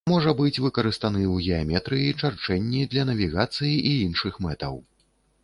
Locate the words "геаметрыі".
1.49-2.15